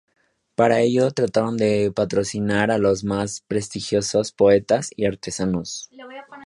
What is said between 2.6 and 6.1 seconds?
a los más prestigiosos poetas y artesanos.